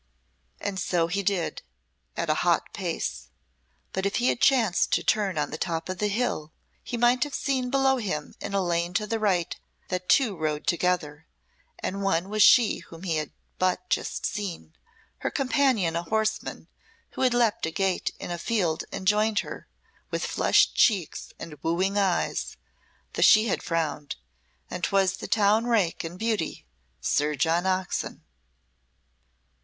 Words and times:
And 0.59 0.79
so 0.79 1.05
he 1.05 1.21
did, 1.21 1.61
at 2.17 2.27
a 2.27 2.33
hot 2.41 2.73
pace; 2.73 3.29
but 3.93 4.03
if 4.03 4.15
he 4.15 4.29
had 4.29 4.41
chanced 4.41 4.91
to 4.93 5.03
turn 5.03 5.37
on 5.37 5.51
the 5.51 5.59
top 5.59 5.89
of 5.89 5.99
the 5.99 6.07
hill 6.07 6.51
he 6.83 6.97
might 6.97 7.23
have 7.23 7.35
seen 7.35 7.69
below 7.69 7.97
him 7.97 8.33
in 8.41 8.55
a 8.55 8.63
lane 8.63 8.95
to 8.95 9.05
the 9.05 9.19
right 9.19 9.55
that 9.89 10.09
two 10.09 10.35
rode 10.35 10.65
together, 10.65 11.27
and 11.77 12.01
one 12.01 12.29
was 12.29 12.41
she 12.41 12.79
whom 12.79 13.03
he 13.03 13.17
had 13.17 13.29
but 13.59 13.91
just 13.91 14.25
seen, 14.25 14.73
her 15.19 15.29
companion 15.29 15.95
a 15.95 16.01
horseman 16.01 16.67
who 17.11 17.21
had 17.21 17.35
leapt 17.35 17.67
a 17.67 17.71
gate 17.71 18.09
in 18.17 18.31
a 18.31 18.39
field 18.39 18.83
and 18.91 19.07
joined 19.07 19.41
her, 19.41 19.67
with 20.09 20.25
flushed 20.25 20.73
cheeks 20.73 21.31
and 21.37 21.61
wooing 21.61 21.95
eyes, 21.95 22.57
though 23.13 23.21
she 23.21 23.45
had 23.49 23.61
frowned 23.61 24.15
and 24.67 24.83
'twas 24.83 25.17
the 25.17 25.27
town 25.27 25.65
rake 25.67 26.03
and 26.03 26.17
beauty, 26.17 26.65
Sir 27.01 27.35
John 27.35 27.67
Oxon. 27.67 28.23